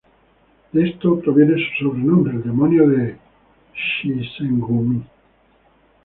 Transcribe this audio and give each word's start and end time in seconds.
De 0.73 0.89
esto 0.89 1.19
proviene 1.19 1.57
su 1.77 1.83
sobrenombre, 1.85 2.33
"El 2.33 2.41
demonio 2.41 2.89
del 2.89 3.19
Shinsengumi". 3.75 5.03